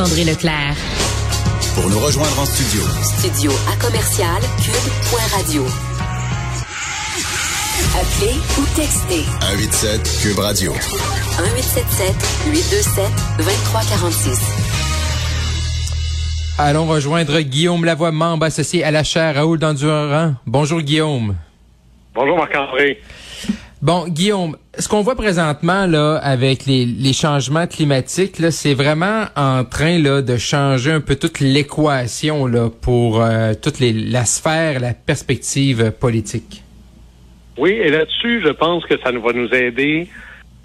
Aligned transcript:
Marc-André 0.00 0.24
Leclerc. 0.24 0.76
Pour 1.74 1.90
nous 1.90 1.98
rejoindre 1.98 2.40
en 2.40 2.46
studio. 2.46 2.80
Studio 3.02 3.52
à 3.70 3.76
commercial 3.76 4.40
cube.radio. 4.62 5.66
Appelez 8.00 8.38
ou 8.58 8.64
textez. 8.74 9.24
187 9.40 10.20
Cube 10.22 10.38
Radio. 10.38 10.72
1877 10.72 12.14
827 12.46 13.04
2346. 13.38 14.40
Allons 16.56 16.86
rejoindre 16.86 17.38
Guillaume 17.40 17.84
Lavoie, 17.84 18.10
membre 18.10 18.46
associé 18.46 18.82
à 18.82 18.90
la 18.90 19.04
chaire 19.04 19.34
Raoul 19.34 19.58
d'Endurant. 19.58 20.34
Bonjour 20.46 20.80
Guillaume. 20.80 21.36
Bonjour 22.14 22.38
Marc-André. 22.38 23.02
Bon, 23.82 24.06
Guillaume, 24.08 24.56
ce 24.80 24.88
qu'on 24.88 25.02
voit 25.02 25.14
présentement 25.14 25.86
là 25.86 26.16
avec 26.16 26.64
les, 26.66 26.86
les 26.86 27.12
changements 27.12 27.66
climatiques, 27.66 28.36
c'est 28.50 28.74
vraiment 28.74 29.24
en 29.36 29.64
train 29.64 29.98
là 29.98 30.22
de 30.22 30.36
changer 30.36 30.92
un 30.92 31.00
peu 31.00 31.16
toute 31.16 31.40
l'équation 31.40 32.46
là 32.46 32.70
pour 32.70 33.20
euh, 33.20 33.52
toute 33.60 33.78
les, 33.78 33.92
la 33.92 34.24
sphère, 34.24 34.80
la 34.80 34.94
perspective 34.94 35.92
politique. 35.92 36.62
Oui, 37.58 37.72
et 37.72 37.90
là-dessus, 37.90 38.40
je 38.42 38.48
pense 38.48 38.86
que 38.86 38.98
ça 38.98 39.10
va 39.10 39.32
nous 39.32 39.52
aider 39.52 40.08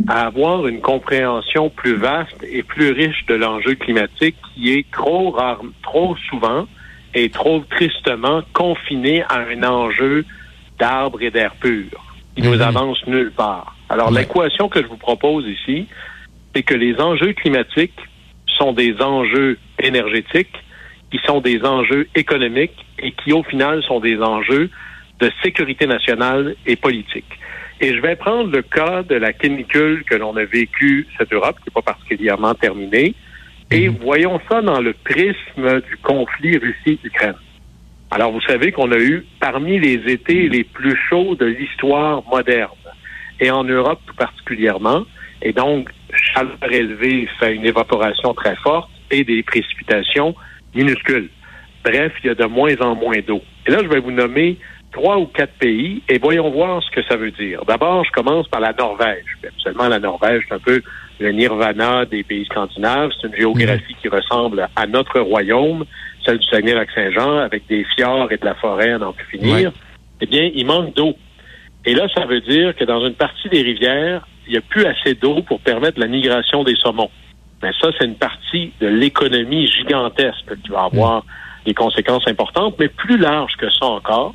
à 0.07 0.27
avoir 0.27 0.67
une 0.67 0.81
compréhension 0.81 1.70
plus 1.70 1.95
vaste 1.95 2.43
et 2.49 2.63
plus 2.63 2.91
riche 2.91 3.25
de 3.27 3.35
l'enjeu 3.35 3.75
climatique 3.75 4.35
qui 4.53 4.73
est 4.73 4.89
trop 4.91 5.31
rare, 5.31 5.61
trop 5.84 6.15
souvent 6.29 6.67
et 7.13 7.29
trop 7.29 7.61
tristement 7.70 8.41
confiné 8.53 9.23
à 9.23 9.39
un 9.39 9.63
enjeu 9.63 10.25
d'arbres 10.79 11.21
et 11.21 11.31
d'air 11.31 11.53
pur 11.55 11.89
qui 12.35 12.41
nous 12.43 12.61
avance 12.61 13.05
nulle 13.07 13.31
part. 13.31 13.74
Alors, 13.89 14.12
l'équation 14.12 14.67
que 14.67 14.81
je 14.81 14.88
vous 14.88 14.98
propose 14.98 15.45
ici, 15.45 15.88
c'est 16.55 16.63
que 16.63 16.73
les 16.73 16.99
enjeux 16.99 17.34
climatiques 17.34 17.99
sont 18.57 18.73
des 18.73 18.95
enjeux 19.02 19.57
énergétiques, 19.79 20.55
qui 21.12 21.20
sont 21.26 21.40
des 21.40 21.63
enjeux 21.63 22.07
économiques 22.15 22.85
et 22.99 23.12
qui, 23.12 23.32
au 23.32 23.43
final, 23.43 23.84
sont 23.84 23.99
des 23.99 24.18
enjeux 24.18 24.70
de 25.20 25.32
sécurité 25.43 25.85
nationale 25.87 26.55
et 26.65 26.76
politique. 26.76 27.40
Et 27.79 27.93
je 27.93 28.01
vais 28.01 28.15
prendre 28.15 28.51
le 28.51 28.62
cas 28.62 29.04
de 29.04 29.15
la 29.15 29.34
canicule 29.34 30.04
que 30.04 30.15
l'on 30.15 30.35
a 30.37 30.46
vécue 30.46 31.07
cette 31.18 31.31
Europe, 31.31 31.57
qui 31.59 31.70
n'est 31.70 31.74
pas 31.74 31.93
particulièrement 31.93 32.54
terminée, 32.54 33.13
et 33.71 33.87
voyons 33.87 34.40
ça 34.49 34.62
dans 34.62 34.79
le 34.79 34.93
prisme 34.93 35.81
du 35.81 35.98
conflit 35.98 36.57
Russie-Ukraine. 36.57 37.35
Alors, 38.12 38.31
vous 38.31 38.41
savez 38.41 38.71
qu'on 38.71 38.91
a 38.91 38.98
eu 38.98 39.26
parmi 39.40 39.79
les 39.79 40.12
étés 40.12 40.48
les 40.48 40.63
plus 40.63 40.98
chauds 41.09 41.35
de 41.35 41.46
l'histoire 41.46 42.24
moderne, 42.27 42.70
et 43.39 43.51
en 43.51 43.63
Europe 43.63 43.99
tout 44.05 44.15
particulièrement. 44.15 45.03
Et 45.41 45.53
donc, 45.53 45.89
chaleur 46.33 46.57
élevée 46.71 47.27
fait 47.39 47.55
une 47.55 47.65
évaporation 47.65 48.33
très 48.33 48.55
forte 48.57 48.89
et 49.11 49.23
des 49.23 49.43
précipitations 49.43 50.35
minuscules. 50.73 51.29
Bref, 51.83 52.13
il 52.23 52.27
y 52.27 52.29
a 52.29 52.35
de 52.35 52.45
moins 52.45 52.75
en 52.81 52.95
moins 52.95 53.19
d'eau. 53.25 53.41
Et 53.67 53.71
là, 53.71 53.79
je 53.83 53.87
vais 53.87 53.99
vous 53.99 54.11
nommer 54.11 54.57
trois 54.91 55.17
ou 55.17 55.25
quatre 55.25 55.53
pays 55.53 56.01
et 56.09 56.17
voyons 56.17 56.49
voir 56.49 56.81
ce 56.81 56.89
que 56.91 57.03
ça 57.07 57.15
veut 57.15 57.31
dire. 57.31 57.63
D'abord, 57.65 58.03
je 58.05 58.11
commence 58.11 58.47
par 58.47 58.61
la 58.61 58.73
Norvège. 58.73 59.25
Absolument, 59.45 59.89
la 59.89 59.99
Norvège, 59.99 60.43
c'est 60.47 60.55
un 60.55 60.59
peu 60.59 60.81
le 61.19 61.31
nirvana 61.31 62.05
des 62.05 62.23
pays 62.23 62.45
scandinaves. 62.45 63.11
C'est 63.21 63.27
une 63.27 63.35
géographie 63.35 63.95
qui 64.01 64.07
ressemble 64.07 64.67
à 64.75 64.88
notre 64.88 65.19
royaume 65.19 65.85
celle 66.25 66.39
du 66.39 66.47
Saguenay-Lac-Saint-Jean, 66.47 67.38
avec 67.38 67.67
des 67.67 67.85
fjords 67.95 68.31
et 68.31 68.38
de 68.38 68.45
la 68.45 68.56
forêt 68.56 68.91
à 68.91 68.97
n'en 68.97 69.13
plus 69.13 69.25
finir, 69.25 69.72
eh 70.22 70.25
bien, 70.25 70.50
il 70.53 70.66
manque 70.66 70.94
d'eau. 70.95 71.16
Et 71.85 71.94
là, 71.94 72.07
ça 72.16 72.25
veut 72.25 72.41
dire 72.41 72.75
que 72.75 72.83
dans 72.83 73.05
une 73.05 73.13
partie 73.13 73.50
des 73.50 73.61
rivières, 73.61 74.28
il 74.47 74.51
n'y 74.51 74.57
a 74.57 74.61
plus 74.61 74.85
assez 74.85 75.13
d'eau 75.13 75.41
pour 75.41 75.59
permettre 75.59 76.00
la 76.00 76.07
migration 76.07 76.63
des 76.63 76.75
saumons. 76.75 77.09
Mais 77.61 77.72
ça, 77.79 77.89
c'est 77.97 78.05
une 78.05 78.16
partie 78.16 78.72
de 78.79 78.88
l'économie 78.88 79.67
gigantesque 79.67 80.61
qui 80.63 80.69
va 80.69 80.83
avoir 80.83 81.23
des 81.66 81.73
conséquences 81.73 82.28
importantes, 82.28 82.75
mais 82.79 82.88
plus 82.88 83.17
large 83.17 83.53
que 83.57 83.72
ça 83.72 83.85
encore. 83.85 84.34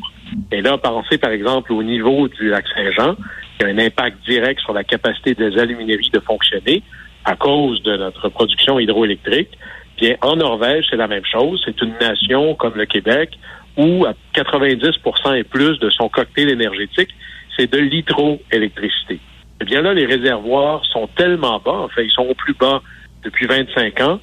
Et 0.53 0.63
là, 0.63 0.79
pensez 0.79 1.19
par 1.19 1.31
exemple 1.31 1.73
au 1.73 1.83
niveau 1.83 2.29
du 2.29 2.49
lac 2.49 2.65
Saint-Jean, 2.75 3.17
qui 3.59 3.67
a 3.67 3.69
un 3.69 3.79
impact 3.79 4.19
direct 4.29 4.61
sur 4.61 4.73
la 4.73 4.85
capacité 4.85 5.35
des 5.35 5.59
alumineries 5.59 6.11
de 6.13 6.21
fonctionner 6.21 6.83
à 7.25 7.37
cause 7.37 7.83
de 7.83 7.97
notre 7.97 8.29
production 8.29 8.79
hydroélectrique. 8.79 9.51
Bien, 9.99 10.17
en 10.23 10.37
Norvège, 10.37 10.87
c'est 10.91 10.97
la 10.97 11.09
même 11.09 11.25
chose. 11.25 11.61
C'est 11.65 11.81
une 11.83 11.95
nation 12.01 12.55
comme 12.55 12.75
le 12.75 12.87
Québec 12.87 13.31
où 13.77 14.05
à 14.07 14.15
90% 14.35 15.37
et 15.37 15.45
plus 15.45 15.79
de 15.79 15.91
son 15.91 16.09
cocktail 16.09 16.49
énergétique, 16.49 17.11
c'est 17.57 17.71
de 17.71 17.79
l'hydroélectricité. 17.79 19.21
Eh 19.61 19.65
bien 19.65 19.83
là, 19.83 19.93
les 19.93 20.07
réservoirs 20.07 20.85
sont 20.87 21.09
tellement 21.17 21.59
bas, 21.59 21.73
en 21.73 21.89
fait, 21.89 22.05
ils 22.05 22.11
sont 22.11 22.27
au 22.27 22.35
plus 22.35 22.55
bas 22.55 22.83
depuis 23.23 23.47
25 23.47 24.01
ans, 24.01 24.21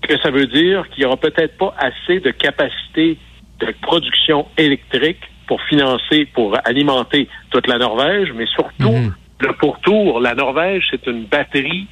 que 0.00 0.18
ça 0.20 0.30
veut 0.30 0.46
dire 0.46 0.88
qu'il 0.90 1.00
n'y 1.00 1.04
aura 1.06 1.16
peut-être 1.16 1.56
pas 1.58 1.74
assez 1.78 2.20
de 2.20 2.30
capacité 2.30 3.18
de 3.60 3.72
production 3.82 4.46
électrique 4.56 5.20
pour 5.46 5.60
financer, 5.62 6.26
pour 6.32 6.56
alimenter 6.64 7.28
toute 7.50 7.66
la 7.66 7.78
Norvège, 7.78 8.32
mais 8.34 8.46
surtout 8.46 8.92
mhm. 8.92 9.14
le 9.40 9.52
pourtour. 9.54 10.20
La 10.20 10.34
Norvège, 10.34 10.86
c'est 10.90 11.06
une 11.06 11.24
batterie 11.24 11.86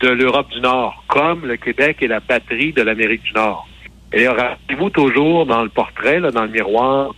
de 0.00 0.08
l'Europe 0.08 0.50
du 0.50 0.60
Nord, 0.60 1.04
comme 1.08 1.46
le 1.46 1.56
Québec 1.56 1.98
est 2.02 2.06
la 2.06 2.20
batterie 2.20 2.72
de 2.72 2.82
l'Amérique 2.82 3.22
du 3.22 3.32
Nord. 3.32 3.68
Et 4.12 4.26
rappelez-vous 4.26 4.90
toujours 4.90 5.46
dans 5.46 5.62
le 5.62 5.68
portrait, 5.68 6.20
dans 6.20 6.42
le 6.42 6.50
miroir, 6.50 7.14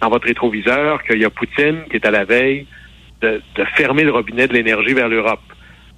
dans 0.00 0.08
votre 0.08 0.26
rétroviseur, 0.26 1.02
qu'il 1.02 1.20
y 1.20 1.24
a 1.24 1.30
Poutine 1.30 1.82
qui 1.90 1.96
est 1.96 2.06
à 2.06 2.10
la 2.10 2.24
veille 2.24 2.66
de, 3.20 3.42
de 3.56 3.64
fermer 3.76 4.04
le 4.04 4.12
robinet 4.12 4.46
de 4.46 4.52
l'énergie 4.52 4.94
vers 4.94 5.08
l'Europe. 5.08 5.40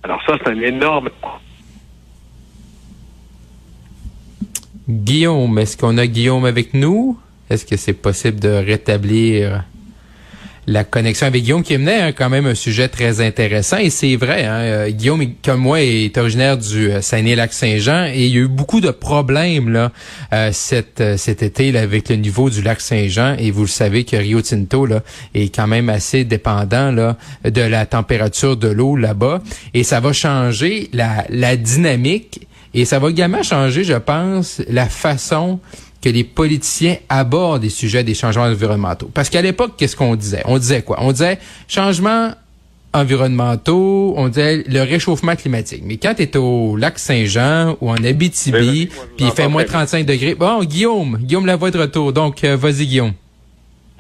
Alors 0.02 0.22
ça, 0.26 0.36
c'est 0.38 0.50
un 0.50 0.60
énorme... 0.60 1.10
Guillaume, 4.88 5.58
est-ce 5.58 5.76
qu'on 5.76 5.98
a 5.98 6.06
Guillaume 6.06 6.46
avec 6.46 6.72
nous? 6.72 7.18
Est-ce 7.50 7.66
que 7.66 7.76
c'est 7.76 7.92
possible 7.92 8.40
de 8.40 8.48
rétablir 8.48 9.64
la 10.68 10.84
connexion 10.84 11.26
avec 11.26 11.42
Guillaume 11.42 11.62
qui 11.62 11.76
menait 11.78 12.00
hein, 12.00 12.12
quand 12.12 12.28
même 12.28 12.46
un 12.46 12.54
sujet 12.54 12.88
très 12.88 13.22
intéressant. 13.22 13.78
Et 13.78 13.88
c'est 13.88 14.16
vrai 14.16 14.44
hein, 14.44 14.58
euh, 14.58 14.90
Guillaume 14.90 15.24
comme 15.42 15.60
moi 15.60 15.80
est 15.80 16.16
originaire 16.18 16.58
du 16.58 16.90
euh, 16.90 17.00
Saguenay-Lac-Saint-Jean 17.00 18.04
et 18.12 18.26
il 18.26 18.34
y 18.34 18.36
a 18.36 18.40
eu 18.42 18.48
beaucoup 18.48 18.82
de 18.82 18.90
problèmes 18.90 19.70
là 19.70 19.92
euh, 20.34 20.50
cet, 20.52 21.02
cet 21.16 21.42
été 21.42 21.72
là, 21.72 21.80
avec 21.80 22.10
le 22.10 22.16
niveau 22.16 22.50
du 22.50 22.60
lac 22.60 22.82
Saint-Jean. 22.82 23.34
Et 23.38 23.50
vous 23.50 23.62
le 23.62 23.68
savez 23.68 24.04
que 24.04 24.16
Rio 24.16 24.42
Tinto 24.42 24.84
là 24.84 25.00
est 25.34 25.54
quand 25.54 25.66
même 25.66 25.88
assez 25.88 26.24
dépendant 26.24 26.92
là 26.92 27.16
de 27.44 27.62
la 27.62 27.86
température 27.86 28.56
de 28.58 28.68
l'eau 28.68 28.94
là-bas. 28.94 29.42
Et 29.72 29.84
ça 29.84 30.00
va 30.00 30.12
changer 30.12 30.90
la, 30.92 31.24
la 31.30 31.56
dynamique. 31.56 32.46
Et 32.74 32.84
ça 32.84 32.98
va 32.98 33.08
également 33.08 33.42
changer 33.42 33.82
je 33.84 33.94
pense 33.94 34.60
la 34.68 34.86
façon 34.86 35.60
que 36.02 36.08
les 36.08 36.24
politiciens 36.24 36.96
abordent 37.08 37.62
des 37.62 37.70
sujets 37.70 38.04
des 38.04 38.14
changements 38.14 38.44
environnementaux. 38.44 39.10
Parce 39.12 39.30
qu'à 39.30 39.42
l'époque, 39.42 39.72
qu'est-ce 39.76 39.96
qu'on 39.96 40.16
disait? 40.16 40.42
On 40.44 40.58
disait 40.58 40.82
quoi? 40.82 40.98
On 41.00 41.12
disait 41.12 41.38
changements 41.66 42.32
environnementaux, 42.94 44.14
on 44.16 44.28
disait 44.28 44.64
le 44.66 44.80
réchauffement 44.82 45.36
climatique. 45.36 45.82
Mais 45.84 45.96
quand 45.96 46.14
tu 46.14 46.22
es 46.22 46.36
au 46.36 46.76
lac 46.76 46.98
Saint-Jean 46.98 47.76
ou 47.80 47.90
en 47.90 47.96
Abitibi, 47.96 48.86
puis 49.16 49.26
il 49.26 49.30
fait 49.30 49.48
moins 49.48 49.64
35 49.64 50.06
degrés, 50.06 50.34
bon, 50.34 50.62
Guillaume, 50.64 51.18
Guillaume 51.20 51.46
la 51.46 51.56
voix 51.56 51.70
de 51.70 51.78
retour. 51.78 52.12
Donc, 52.12 52.44
euh, 52.44 52.56
vas-y, 52.56 52.86
Guillaume. 52.86 53.12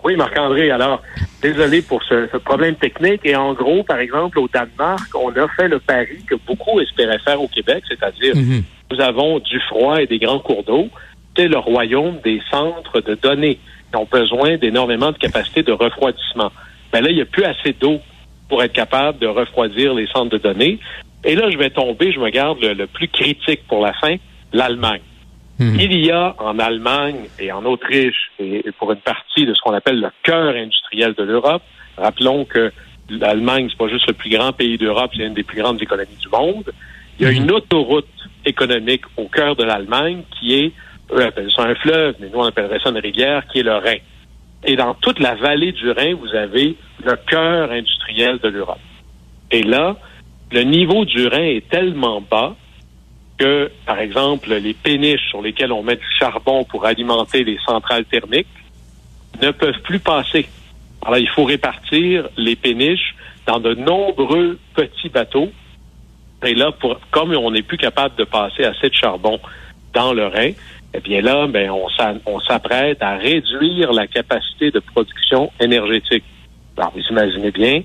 Oui, 0.04 0.14
Marc-André, 0.16 0.70
alors, 0.70 1.02
désolé 1.42 1.82
pour 1.82 2.02
ce, 2.04 2.36
problème 2.38 2.76
technique. 2.76 3.20
Et 3.24 3.34
en 3.34 3.52
gros, 3.52 3.82
par 3.82 3.98
exemple, 3.98 4.38
au 4.38 4.48
Danemark, 4.48 5.10
on 5.14 5.30
a 5.30 5.48
fait 5.48 5.68
le 5.68 5.80
pari 5.80 6.24
que 6.26 6.36
beaucoup 6.46 6.80
espéraient 6.80 7.18
faire 7.18 7.42
au 7.42 7.48
Québec, 7.48 7.82
c'est-à-dire 7.88 8.36
mhm. 8.36 8.62
nous 8.92 9.00
avons 9.00 9.40
du 9.40 9.60
froid 9.68 10.00
et 10.00 10.06
des 10.06 10.18
grands 10.18 10.38
cours 10.38 10.62
d'eau 10.62 10.88
le 11.46 11.58
royaume 11.58 12.18
des 12.24 12.40
centres 12.50 13.00
de 13.00 13.14
données 13.14 13.58
qui 13.90 13.96
ont 13.96 14.08
besoin 14.10 14.56
d'énormément 14.56 15.12
de 15.12 15.18
capacités 15.18 15.62
de 15.62 15.72
refroidissement. 15.72 16.50
Mais 16.92 17.00
ben 17.00 17.04
là, 17.04 17.10
il 17.10 17.16
n'y 17.16 17.22
a 17.22 17.26
plus 17.26 17.44
assez 17.44 17.72
d'eau 17.72 18.00
pour 18.48 18.62
être 18.62 18.72
capable 18.72 19.18
de 19.18 19.26
refroidir 19.26 19.94
les 19.94 20.06
centres 20.06 20.30
de 20.30 20.38
données. 20.38 20.78
Et 21.24 21.34
là, 21.34 21.50
je 21.50 21.58
vais 21.58 21.70
tomber, 21.70 22.12
je 22.12 22.18
me 22.18 22.30
garde 22.30 22.58
le, 22.62 22.86
plus 22.86 23.08
critique 23.08 23.66
pour 23.68 23.84
la 23.84 23.92
fin, 23.92 24.16
l'Allemagne. 24.52 25.02
Hmm. 25.58 25.76
Il 25.78 26.04
y 26.04 26.10
a 26.10 26.34
en 26.38 26.58
Allemagne 26.58 27.28
et 27.38 27.50
en 27.52 27.64
Autriche, 27.64 28.30
et, 28.38 28.64
pour 28.78 28.92
une 28.92 29.00
partie 29.00 29.44
de 29.44 29.54
ce 29.54 29.60
qu'on 29.60 29.74
appelle 29.74 30.00
le 30.00 30.10
cœur 30.22 30.54
industriel 30.54 31.14
de 31.14 31.24
l'Europe, 31.24 31.62
rappelons 31.96 32.44
que 32.44 32.72
l'Allemagne, 33.10 33.68
c'est 33.68 33.78
pas 33.78 33.88
juste 33.88 34.06
le 34.06 34.12
plus 34.12 34.30
grand 34.30 34.52
pays 34.52 34.78
d'Europe, 34.78 35.10
c'est 35.16 35.24
une 35.24 35.34
des 35.34 35.42
plus 35.42 35.60
grandes 35.60 35.82
économies 35.82 36.16
du 36.20 36.28
monde. 36.28 36.72
Il 37.18 37.26
y 37.26 37.28
a 37.28 37.32
hmm. 37.32 37.42
une 37.42 37.50
autoroute 37.50 38.06
économique 38.46 39.02
au 39.16 39.24
cœur 39.28 39.56
de 39.56 39.64
l'Allemagne 39.64 40.22
qui 40.38 40.54
est 40.54 40.72
eux 41.12 41.22
appellent 41.24 41.50
ça 41.54 41.62
un 41.62 41.74
fleuve, 41.74 42.16
mais 42.20 42.28
nous 42.28 42.38
on 42.38 42.44
appellerait 42.44 42.80
ça 42.82 42.90
une 42.90 42.98
rivière, 42.98 43.46
qui 43.48 43.60
est 43.60 43.62
le 43.62 43.76
Rhin. 43.76 43.98
Et 44.64 44.76
dans 44.76 44.94
toute 44.94 45.20
la 45.20 45.34
vallée 45.34 45.72
du 45.72 45.90
Rhin, 45.90 46.14
vous 46.14 46.34
avez 46.34 46.76
le 47.04 47.16
cœur 47.26 47.70
industriel 47.70 48.38
de 48.38 48.48
l'Europe. 48.48 48.80
Et 49.50 49.62
là, 49.62 49.96
le 50.50 50.62
niveau 50.62 51.04
du 51.04 51.26
Rhin 51.26 51.44
est 51.44 51.68
tellement 51.68 52.20
bas 52.20 52.56
que, 53.38 53.70
par 53.86 54.00
exemple, 54.00 54.52
les 54.52 54.74
péniches 54.74 55.28
sur 55.28 55.42
lesquelles 55.42 55.72
on 55.72 55.82
met 55.82 55.96
du 55.96 56.06
charbon 56.18 56.64
pour 56.64 56.84
alimenter 56.84 57.44
les 57.44 57.58
centrales 57.64 58.04
thermiques 58.04 58.48
ne 59.40 59.50
peuvent 59.52 59.80
plus 59.82 60.00
passer. 60.00 60.48
Alors, 61.04 61.18
il 61.18 61.28
faut 61.28 61.44
répartir 61.44 62.28
les 62.36 62.56
péniches 62.56 63.14
dans 63.46 63.60
de 63.60 63.74
nombreux 63.74 64.58
petits 64.74 65.08
bateaux. 65.08 65.50
Et 66.44 66.54
là, 66.54 66.72
pour, 66.72 66.98
comme 67.10 67.32
on 67.34 67.50
n'est 67.52 67.62
plus 67.62 67.78
capable 67.78 68.16
de 68.16 68.24
passer 68.24 68.64
assez 68.64 68.88
de 68.88 68.94
charbon 68.94 69.38
dans 69.94 70.12
le 70.12 70.26
Rhin, 70.26 70.52
eh 70.94 71.00
bien 71.00 71.20
là, 71.20 71.46
ben, 71.46 71.70
on 71.70 72.40
s'apprête 72.40 73.02
à 73.02 73.16
réduire 73.16 73.92
la 73.92 74.06
capacité 74.06 74.70
de 74.70 74.80
production 74.80 75.50
énergétique. 75.60 76.24
Alors, 76.76 76.92
vous 76.94 77.02
imaginez 77.10 77.50
bien 77.50 77.82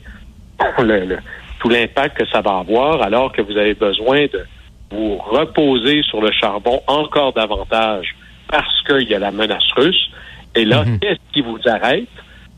le, 0.79 1.17
tout 1.59 1.69
l'impact 1.69 2.17
que 2.17 2.27
ça 2.27 2.41
va 2.41 2.59
avoir 2.59 3.01
alors 3.01 3.31
que 3.31 3.41
vous 3.41 3.57
avez 3.57 3.73
besoin 3.73 4.25
de 4.25 4.45
vous 4.91 5.17
reposer 5.17 6.03
sur 6.03 6.21
le 6.21 6.31
charbon 6.31 6.81
encore 6.87 7.33
davantage 7.33 8.15
parce 8.47 8.81
qu'il 8.83 9.09
y 9.09 9.15
a 9.15 9.19
la 9.19 9.31
menace 9.31 9.69
russe. 9.75 10.11
Et 10.55 10.65
là, 10.65 10.83
mhm. 10.83 10.99
qu'est-ce 10.99 11.33
qui 11.33 11.41
vous 11.41 11.59
arrête? 11.65 12.07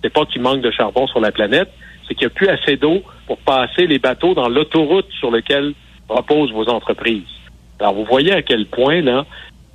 C'est 0.04 0.12
pas 0.12 0.26
qu'il 0.26 0.42
manque 0.42 0.62
de 0.62 0.72
charbon 0.72 1.08
sur 1.08 1.22
la 1.22 1.32
planète, 1.32 1.72
c'est 2.08 2.14
qu'il 2.14 2.28
n'y 2.28 2.34
a 2.34 2.36
plus 2.36 2.50
assez 2.50 2.76
d'eau 2.76 3.02
pour 3.26 3.38
passer 3.40 3.88
les 3.88 4.00
bateaux 4.00 4.34
dans 4.34 4.50
l'autoroute 4.50 5.08
sur 5.20 5.32
laquelle 5.32 5.74
reposent 6.10 6.52
vos 6.52 6.68
entreprises. 6.68 7.24
Alors, 7.80 7.94
vous 7.94 8.06
voyez 8.06 8.32
à 8.32 8.42
quel 8.42 8.66
point, 8.68 9.02
là, 9.02 9.26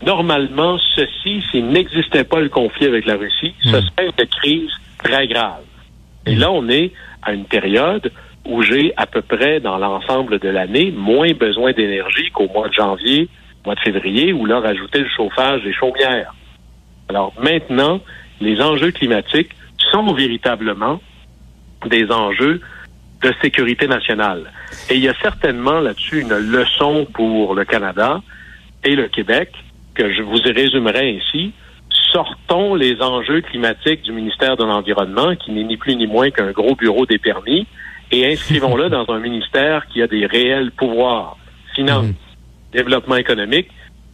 normalement, 0.04 0.78
ceci, 0.94 1.42
s'il 1.50 1.68
n'existait 1.68 2.24
pas 2.24 2.40
le 2.40 2.48
conflit 2.48 2.86
avec 2.86 3.06
la 3.06 3.16
Russie, 3.16 3.54
ce 3.62 3.68
hmm. 3.68 3.80
serait 3.80 4.06
une 4.06 4.26
crise 4.26 4.70
très 5.02 5.26
grave. 5.26 5.62
Et 6.26 6.34
là, 6.34 6.50
on 6.50 6.68
est 6.68 6.92
à 7.22 7.32
une 7.32 7.44
période 7.44 8.10
où 8.46 8.62
j'ai 8.62 8.92
à 8.96 9.06
peu 9.06 9.22
près 9.22 9.60
dans 9.60 9.78
l'ensemble 9.78 10.38
de 10.38 10.48
l'année 10.48 10.90
moins 10.90 11.32
besoin 11.32 11.72
d'énergie 11.72 12.30
qu'au 12.32 12.48
mois 12.48 12.68
de 12.68 12.74
janvier, 12.74 13.28
mois 13.64 13.74
de 13.74 13.80
février, 13.80 14.32
où 14.32 14.46
là, 14.46 14.60
rajouter 14.60 15.00
le 15.00 15.08
chauffage 15.08 15.62
des 15.62 15.72
chaumières. 15.72 16.34
Alors 17.08 17.32
maintenant, 17.42 18.00
les 18.40 18.60
enjeux 18.60 18.92
climatiques 18.92 19.50
sont 19.92 20.12
véritablement 20.12 21.00
des 21.86 22.10
enjeux 22.10 22.60
de 23.22 23.34
sécurité 23.42 23.86
nationale. 23.86 24.50
Et 24.88 24.94
il 24.94 25.00
y 25.00 25.08
a 25.08 25.14
certainement 25.20 25.80
là-dessus 25.80 26.20
une 26.20 26.36
leçon 26.36 27.06
pour 27.12 27.54
le 27.54 27.64
Canada 27.64 28.20
et 28.84 28.94
le 28.94 29.08
Québec 29.08 29.52
que 29.94 30.12
je 30.12 30.22
vous 30.22 30.40
résumerai 30.44 31.18
ainsi. 31.18 31.52
Sortons 32.12 32.74
les 32.74 33.00
enjeux 33.00 33.40
climatiques 33.40 34.02
du 34.02 34.12
ministère 34.12 34.56
de 34.56 34.64
l'Environnement, 34.64 35.34
qui 35.36 35.52
n'est 35.52 35.64
ni 35.64 35.76
plus 35.76 35.96
ni 35.96 36.06
moins 36.06 36.30
qu'un 36.30 36.50
gros 36.50 36.74
bureau 36.74 37.06
des 37.06 37.18
permis, 37.18 37.66
et 38.10 38.32
inscrivons-le 38.32 38.88
dans 38.90 39.08
un 39.10 39.18
ministère 39.18 39.86
qui 39.88 40.02
a 40.02 40.06
des 40.06 40.26
réels 40.26 40.72
pouvoirs, 40.72 41.36
finance, 41.74 42.06
mmh. 42.06 42.72
développement 42.72 43.16
économique, 43.16 43.68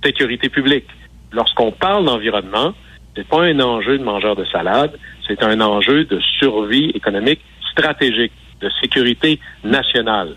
sécurité 0.04 0.48
publique. 0.48 0.86
Lorsqu'on 1.32 1.72
parle 1.72 2.04
d'environnement, 2.04 2.72
c'est 3.14 3.26
pas 3.26 3.44
un 3.44 3.60
enjeu 3.60 3.98
de 3.98 4.04
mangeur 4.04 4.36
de 4.36 4.44
salade, 4.44 4.98
c'est 5.26 5.42
un 5.42 5.60
enjeu 5.60 6.04
de 6.04 6.20
survie 6.38 6.90
économique 6.94 7.40
stratégique, 7.72 8.32
de 8.60 8.70
sécurité 8.80 9.40
nationale. 9.64 10.36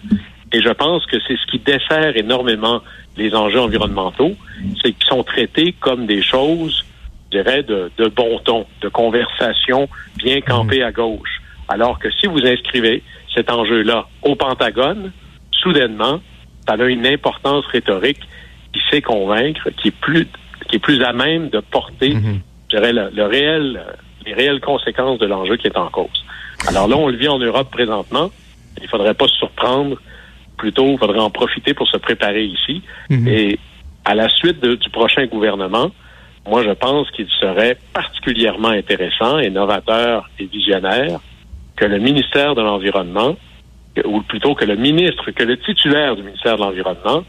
Et 0.52 0.62
je 0.62 0.70
pense 0.70 1.06
que 1.06 1.18
c'est 1.28 1.38
ce 1.38 1.52
qui 1.52 1.60
dessert 1.60 2.16
énormément 2.18 2.82
les 3.18 3.36
enjeux 3.36 3.60
environnementaux, 3.60 4.36
c'est 4.82 4.94
qu'ils 4.94 5.08
sont 5.08 5.24
traités 5.24 5.74
comme 5.80 6.06
des 6.06 6.22
choses, 6.22 6.86
je 7.26 7.38
dirais, 7.38 7.64
de, 7.64 7.92
de 7.98 8.08
bon 8.08 8.40
ton, 8.40 8.66
de 8.82 8.90
conversation 8.90 9.88
bien 10.18 10.42
campée 10.42 10.82
à 10.82 10.92
gauche. 10.92 11.42
Alors 11.68 12.00
que 12.00 12.10
si 12.12 12.26
vous 12.26 12.46
inscrivez 12.46 13.04
cet 13.34 13.52
enjeu-là 13.52 14.08
au 14.24 14.36
Pentagone, 14.36 15.12
soudainement, 15.52 16.20
ça 16.68 16.76
a 16.76 16.84
une 16.86 17.06
importance 17.06 17.66
rhétorique 17.68 18.22
qui 18.74 18.80
sait 18.90 19.02
convaincre, 19.02 19.70
qui 19.72 19.90
est 19.90 20.00
plus, 20.00 20.28
qui 20.68 20.78
est 20.78 20.80
plus 20.80 21.02
à 21.04 21.14
même 21.14 21.50
de 21.50 21.60
porter, 21.60 22.14
mhm. 22.16 22.42
je 22.72 22.78
dirais, 22.78 22.94
le, 22.94 23.26
réel, 23.26 23.82
les 24.26 24.34
réelles 24.34 24.62
conséquences 24.62 25.20
de 25.20 25.26
l'enjeu 25.26 25.58
qui 25.58 25.68
est 25.68 25.78
en 25.78 25.90
cause. 25.90 26.26
Alors 26.68 26.88
là, 26.88 26.98
on 26.98 27.08
le 27.08 27.18
vit 27.18 27.28
en 27.28 27.40
Europe 27.40 27.70
présentement. 27.72 28.32
Il 28.78 28.84
ne 28.84 28.88
faudrait 28.88 29.14
pas 29.14 29.28
se 29.28 29.36
surprendre 29.36 29.98
plutôt, 30.60 30.88
il 30.88 30.98
faudrait 31.00 31.20
en 31.20 31.32
profiter 31.32 31.74
pour 31.74 31.88
se 31.88 31.98
préparer 31.98 32.46
ici. 32.46 32.84
Mhm. 33.10 33.28
Et 33.28 33.60
à 34.06 34.14
la 34.14 34.30
suite 34.30 34.62
du 34.64 34.90
prochain 34.90 35.26
gouvernement, 35.26 35.92
moi, 36.48 36.64
je 36.64 36.72
pense 36.72 37.10
qu'il 37.12 37.28
serait 37.40 37.78
particulièrement 37.94 38.70
intéressant 38.70 39.40
et 39.40 39.50
novateur 39.50 40.30
et 40.40 40.46
visionnaire 40.46 41.20
que 41.76 41.86
le 41.86 42.00
ministère 42.00 42.56
de 42.56 42.62
l'Environnement, 42.62 43.36
ou 44.06 44.22
plutôt 44.22 44.54
que 44.54 44.66
le 44.66 44.76
ministre, 44.76 45.32
que 45.32 45.44
le 45.44 45.58
titulaire 45.58 46.16
du 46.16 46.24
ministère 46.24 46.56
de 46.58 46.62
l'Environnement, 46.62 47.24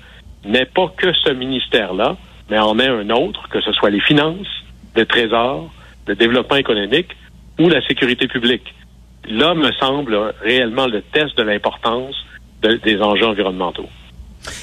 n'ait 0.44 0.66
pas 0.66 0.92
que 0.96 1.12
ce 1.12 1.32
ministère-là, 1.32 2.16
mais 2.50 2.58
en 2.58 2.78
ait 2.78 2.88
un 2.88 3.10
autre, 3.10 3.48
que 3.48 3.60
ce 3.60 3.72
soit 3.72 3.90
les 3.90 4.00
finances, 4.00 4.48
le 4.96 5.04
trésor, 5.06 5.70
le 6.06 6.14
développement 6.14 6.56
économique 6.56 7.16
ou 7.58 7.68
la 7.68 7.86
sécurité 7.86 8.26
publique. 8.26 8.74
Là 9.28 9.54
me 9.54 9.70
semble 9.72 10.32
réellement 10.42 10.86
le 10.86 11.02
test 11.02 11.36
de 11.36 11.42
l'importance 11.42 12.16
des 12.62 13.00
enjeux 13.00 13.26
environnementaux. 13.26 13.86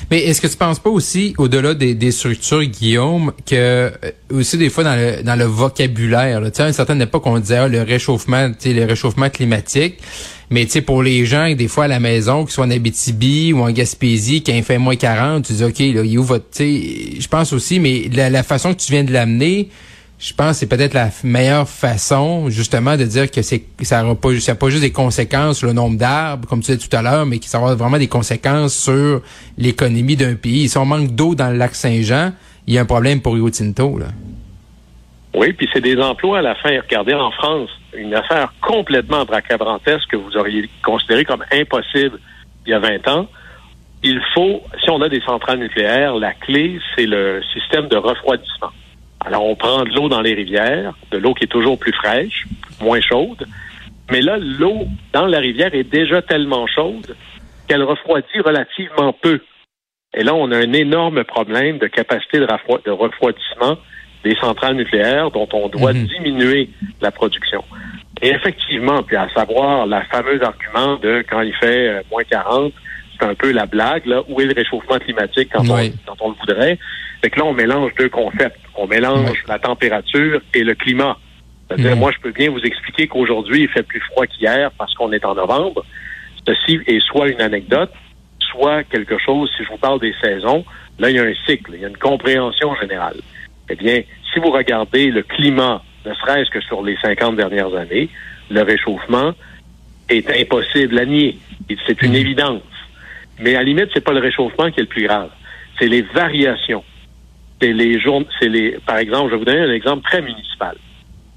Mais 0.09 0.23
est-ce 0.23 0.41
que 0.41 0.47
tu 0.47 0.57
penses 0.57 0.79
pas 0.79 0.89
aussi, 0.89 1.33
au-delà 1.37 1.73
des, 1.73 2.11
structures, 2.11 2.63
Guillaume, 2.63 3.31
que 3.45 3.55
euh, 3.55 3.89
aussi 4.31 4.57
des 4.57 4.69
fois 4.69 4.83
dans 4.83 4.95
le, 4.95 5.23
dans 5.23 5.35
le 5.35 5.45
vocabulaire, 5.45 6.41
tu 6.45 6.49
sais, 6.53 6.63
à 6.63 6.67
une 6.67 6.73
certaine 6.73 7.01
époque, 7.01 7.25
on 7.25 7.37
disait 7.39 7.57
ah, 7.57 7.67
le 7.67 7.81
réchauffement, 7.81 8.49
tu 8.49 8.55
sais, 8.59 8.73
le 8.73 8.85
réchauffement 8.85 9.29
climatique. 9.29 9.99
Mais 10.49 10.65
tu 10.65 10.71
sais, 10.71 10.81
pour 10.81 11.03
les 11.03 11.25
gens, 11.25 11.53
des 11.53 11.67
fois 11.67 11.85
à 11.85 11.87
la 11.87 11.99
maison, 11.99 12.43
qu'ils 12.45 12.53
soient 12.53 12.65
en 12.65 12.71
Abitibi 12.71 13.53
ou 13.53 13.61
en 13.61 13.69
Gaspésie, 13.69 14.41
quand 14.41 14.53
il 14.53 14.63
fait 14.63 14.77
moins 14.77 14.95
40, 14.95 15.45
tu 15.45 15.53
dis 15.53 15.63
OK, 15.63 15.79
là, 15.79 16.03
il 16.03 16.17
où 16.17 16.23
votre. 16.23 16.45
Je 16.57 17.27
pense 17.27 17.53
aussi, 17.53 17.79
mais 17.79 18.09
la, 18.13 18.29
la 18.29 18.43
façon 18.43 18.73
que 18.73 18.79
tu 18.79 18.91
viens 18.93 19.03
de 19.03 19.11
l'amener, 19.11 19.69
je 20.19 20.33
pense 20.33 20.49
que 20.49 20.53
c'est 20.55 20.69
peut-être 20.69 20.95
la 20.95 21.09
meilleure 21.23 21.69
façon, 21.69 22.49
justement, 22.49 22.97
de 22.97 23.03
dire 23.03 23.29
que 23.29 23.43
c'est 23.43 23.63
ça 23.83 24.01
n'a 24.01 24.15
pas, 24.15 24.31
juste 24.31 24.81
des 24.81 24.91
conséquences 24.91 25.59
sur 25.59 25.67
le 25.67 25.73
nombre 25.73 25.97
d'arbres, 25.97 26.47
comme 26.47 26.61
tu 26.61 26.71
disais 26.71 26.89
tout 26.89 26.95
à 26.95 27.03
l'heure, 27.03 27.25
mais 27.27 27.37
que 27.37 27.45
ça 27.45 27.59
aura 27.59 27.75
vraiment 27.75 27.99
des 27.99 28.07
conséquences 28.07 28.75
sur 28.75 29.21
l'économie 29.57 30.15
d'un 30.15 30.35
pays. 30.35 30.69
Si 30.69 30.77
on 30.77 30.85
manque 30.85 31.09
d'eau 31.13 31.35
dans 31.35 31.51
le 31.51 31.57
lac 31.57 31.75
Saint-Jean, 31.75 32.31
il 32.65 32.73
y 32.73 32.77
a 32.79 32.81
un 32.81 32.85
problème 32.85 33.21
pour 33.21 33.35
Rio 33.35 33.49
Tinto, 33.49 33.99
là. 33.99 34.07
Oui, 35.35 35.53
puis 35.53 35.69
c'est 35.71 35.81
des 35.81 35.97
emplois 36.01 36.39
à 36.39 36.41
la 36.41 36.55
fin. 36.55 36.71
Regardez, 36.81 37.13
en 37.13 37.29
France, 37.29 37.69
une 37.95 38.15
affaire 38.15 38.51
complètement 38.59 39.23
bracabrantesque 39.23 40.09
que 40.09 40.17
vous 40.17 40.35
auriez 40.35 40.67
considéré 40.83 41.25
comme 41.25 41.43
impossible 41.51 42.19
il 42.65 42.71
y 42.71 42.73
a 42.73 42.79
20 42.79 43.07
ans. 43.07 43.27
Il 44.03 44.19
faut, 44.33 44.63
si 44.83 44.89
on 44.89 44.99
a 45.01 45.09
des 45.09 45.21
centrales 45.21 45.59
nucléaires, 45.59 46.15
la 46.15 46.33
clé, 46.33 46.79
c'est 46.95 47.05
le 47.05 47.43
système 47.53 47.87
de 47.87 47.97
refroidissement. 47.97 48.71
Alors, 49.27 49.45
on 49.45 49.57
prend 49.57 49.83
de 49.83 49.89
l'eau 49.89 50.07
dans 50.07 50.21
les 50.21 50.33
rivières, 50.33 50.93
de 51.11 51.17
l'eau 51.17 51.33
qui 51.33 51.43
est 51.43 51.47
toujours 51.47 51.77
plus 51.77 51.91
fraîche, 51.91 52.47
moins 52.79 53.01
chaude. 53.01 53.45
Mais 54.09 54.21
là, 54.21 54.37
l'eau 54.37 54.87
dans 55.11 55.25
la 55.25 55.39
rivière 55.39 55.75
est 55.75 55.83
déjà 55.83 56.21
tellement 56.21 56.65
chaude 56.65 57.13
qu'elle 57.67 57.83
refroidit 57.83 58.39
relativement 58.39 59.11
peu. 59.11 59.41
Et 60.13 60.23
là, 60.23 60.33
on 60.33 60.49
a 60.53 60.57
un 60.57 60.71
énorme 60.71 61.25
problème 61.25 61.77
de 61.77 61.87
capacité 61.87 62.39
de, 62.39 62.89
refroidissement 62.89 63.77
des 64.23 64.33
centrales 64.35 64.75
nucléaires 64.77 65.29
dont 65.31 65.49
on 65.51 65.67
doit 65.67 65.91
mhm. 65.91 66.05
diminuer 66.05 66.69
la 67.01 67.11
production. 67.11 67.65
Et 68.21 68.29
effectivement, 68.29 69.03
puis 69.03 69.17
à 69.17 69.27
savoir 69.35 69.87
la 69.87 70.05
fameuse 70.05 70.41
argument 70.41 70.95
de 70.95 71.21
quand 71.29 71.41
il 71.41 71.53
fait 71.55 71.89
euh, 71.89 72.01
moins 72.09 72.23
40, 72.23 72.71
c'est 73.19 73.25
un 73.25 73.35
peu 73.35 73.51
la 73.51 73.65
blague, 73.65 74.05
là, 74.05 74.21
où 74.27 74.39
est 74.41 74.45
le 74.45 74.53
réchauffement 74.53 74.99
climatique 74.99 75.49
quand, 75.51 75.69
on, 75.69 75.91
quand 76.05 76.17
on 76.21 76.29
le 76.29 76.35
voudrait? 76.39 76.77
Fait 77.21 77.29
que 77.29 77.39
là, 77.39 77.45
on 77.45 77.53
mélange 77.53 77.91
deux 77.97 78.09
concepts. 78.09 78.59
On 78.75 78.87
mélange 78.87 79.43
la 79.47 79.59
température 79.59 80.41
et 80.53 80.63
le 80.63 80.75
climat. 80.75 81.17
C'est-à-dire, 81.67 81.95
mm. 81.95 81.99
moi, 81.99 82.11
je 82.15 82.21
peux 82.21 82.31
bien 82.31 82.49
vous 82.49 82.61
expliquer 82.61 83.07
qu'aujourd'hui, 83.07 83.63
il 83.63 83.69
fait 83.69 83.83
plus 83.83 84.01
froid 84.01 84.25
qu'hier 84.25 84.71
parce 84.77 84.93
qu'on 84.93 85.11
est 85.11 85.25
en 85.25 85.35
novembre. 85.35 85.83
Ceci 86.45 86.79
est 86.85 87.01
soit 87.01 87.27
une 87.27 87.41
anecdote, 87.41 87.91
soit 88.39 88.83
quelque 88.83 89.17
chose, 89.17 89.51
si 89.57 89.63
je 89.63 89.69
vous 89.69 89.77
parle 89.77 89.99
des 89.99 90.13
saisons, 90.21 90.63
là, 90.99 91.09
il 91.09 91.15
y 91.15 91.19
a 91.19 91.23
un 91.23 91.33
cycle, 91.45 91.71
il 91.73 91.81
y 91.81 91.85
a 91.85 91.89
une 91.89 91.97
compréhension 91.97 92.73
générale. 92.75 93.17
Eh 93.69 93.75
bien, 93.75 94.01
si 94.33 94.39
vous 94.39 94.51
regardez 94.51 95.11
le 95.11 95.23
climat, 95.23 95.83
ne 96.05 96.13
serait-ce 96.13 96.49
que 96.49 96.61
sur 96.61 96.81
les 96.83 96.95
50 97.01 97.35
dernières 97.35 97.73
années, 97.75 98.09
le 98.49 98.61
réchauffement 98.61 99.33
est 100.09 100.29
impossible 100.29 100.97
à 100.99 101.05
nier. 101.05 101.37
C'est 101.85 102.01
une 102.01 102.13
mm. 102.13 102.15
évidence. 102.15 102.61
Mais 103.39 103.55
à 103.55 103.59
la 103.59 103.63
limite, 103.63 103.89
c'est 103.93 104.03
pas 104.03 104.13
le 104.13 104.19
réchauffement 104.19 104.71
qui 104.71 104.79
est 104.79 104.83
le 104.83 104.89
plus 104.89 105.03
grave. 105.03 105.29
C'est 105.79 105.87
les 105.87 106.01
variations 106.01 106.83
c'est 107.61 107.73
les 107.73 107.99
jours, 107.99 108.23
c'est 108.39 108.49
les, 108.49 108.77
par 108.85 108.97
exemple, 108.97 109.29
je 109.29 109.31
vais 109.31 109.39
vous 109.39 109.45
donner 109.45 109.61
un 109.61 109.73
exemple 109.73 110.03
très 110.03 110.21
municipal. 110.21 110.75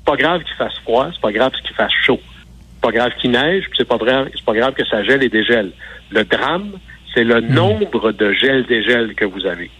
Pas 0.05 0.17
grave 0.17 0.43
qu'il 0.43 0.55
fasse 0.55 0.77
froid, 0.81 1.09
c'est 1.13 1.21
pas 1.21 1.33
grave 1.33 1.53
qu'il 1.53 1.75
fasse 1.75 1.93
chaud. 2.05 2.21
C'est 2.75 2.81
pas 2.83 2.93
grave 2.93 3.13
qu'il 3.19 3.31
neige, 3.31 3.65
c'est 3.77 3.89
pas 3.89 3.97
grave, 3.97 4.29
c'est 4.35 4.45
pas 4.45 4.55
grave 4.55 4.75
que 4.75 4.85
ça 4.87 5.03
gèle 5.03 5.23
et 5.23 5.29
dégèle. 5.29 5.71
Le 6.11 6.25
drame, 6.25 6.73
c'est 7.15 7.25
le 7.25 7.41
hmm. 7.41 7.55
nombre 7.55 8.13
de 8.13 8.33
gel-dégel 8.33 9.15
que 9.15 9.25
vous 9.25 9.47
avez. 9.47 9.71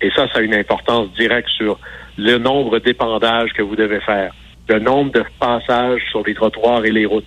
Et 0.00 0.10
ça, 0.10 0.28
ça 0.32 0.38
a 0.38 0.42
une 0.42 0.54
importance 0.54 1.12
directe 1.14 1.48
sur 1.48 1.78
le 2.18 2.38
nombre 2.38 2.78
d'épandages 2.78 3.52
que 3.52 3.62
vous 3.62 3.76
devez 3.76 4.00
faire, 4.00 4.34
le 4.68 4.78
nombre 4.78 5.12
de 5.12 5.24
passages 5.40 6.02
sur 6.10 6.22
les 6.26 6.34
trottoirs 6.34 6.84
et 6.84 6.90
les 6.90 7.06
routes, 7.06 7.24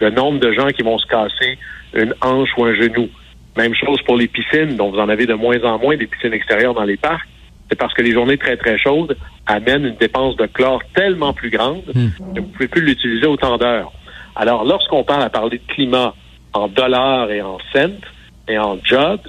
le 0.00 0.10
nombre 0.10 0.40
de 0.40 0.52
gens 0.52 0.68
qui 0.68 0.82
vont 0.82 0.98
se 0.98 1.06
casser 1.06 1.58
une 1.94 2.14
hanche 2.22 2.50
ou 2.56 2.64
un 2.64 2.74
genou. 2.74 3.08
Même 3.56 3.74
chose 3.74 4.00
pour 4.02 4.16
les 4.16 4.28
piscines, 4.28 4.76
dont 4.76 4.90
vous 4.90 4.98
en 4.98 5.08
avez 5.08 5.26
de 5.26 5.34
moins 5.34 5.62
en 5.64 5.78
moins 5.78 5.96
des 5.96 6.06
piscines 6.06 6.32
extérieures 6.32 6.74
dans 6.74 6.84
les 6.84 6.96
parcs 6.96 7.26
c'est 7.70 7.78
parce 7.78 7.94
que 7.94 8.02
les 8.02 8.12
journées 8.12 8.36
très, 8.36 8.56
très 8.56 8.78
chaudes 8.78 9.16
amènent 9.46 9.86
une 9.86 9.96
dépense 9.96 10.36
de 10.36 10.46
chlore 10.46 10.82
tellement 10.94 11.32
plus 11.32 11.50
grande 11.50 11.84
hmm. 11.94 12.08
que 12.34 12.40
vous 12.40 12.46
ne 12.46 12.52
pouvez 12.52 12.68
plus 12.68 12.82
l'utiliser 12.82 13.26
autant 13.26 13.56
d'heures. 13.58 13.92
Alors, 14.34 14.64
lorsqu'on 14.64 15.04
parle 15.04 15.22
à 15.22 15.30
parler 15.30 15.58
de 15.58 15.72
climat 15.72 16.14
en 16.52 16.66
dollars 16.66 17.30
et 17.30 17.40
en 17.40 17.58
cents, 17.72 18.00
et 18.48 18.58
en 18.58 18.78
jobs, 18.82 19.20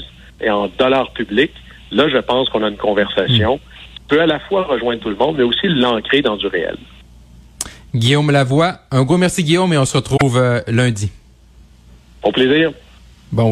et 0.42 0.50
en 0.50 0.68
dollars 0.68 1.12
publics, 1.13 1.54
là, 1.92 2.10
je 2.10 2.18
pense 2.18 2.50
qu'on 2.50 2.63
a 2.63 2.70
une 2.70 2.78
conversation. 2.78 3.60
peut 4.08 4.22
à 4.22 4.25
la 4.25 4.40
fois 4.40 4.63
rejoindre 4.63 5.01
tout 5.01 5.10
le 5.10 5.16
monde, 5.16 5.36
mais 5.38 5.44
aussi 5.44 5.68
l'ancrer 5.68 6.22
dans 6.22 6.36
du 6.36 6.48
réel. 6.48 6.78
Guillaume 7.94 8.32
Lavoie, 8.32 8.80
un 8.90 9.04
gros 9.04 9.18
merci 9.18 9.44
Guillaume 9.44 9.72
et 9.74 9.78
on 9.78 9.86
se 9.86 9.98
retrouve 9.98 10.38
euh, 10.38 10.62
lundi. 10.68 11.12
Au 12.24 12.32
plaisir. 12.32 12.72
Bon 13.32 13.50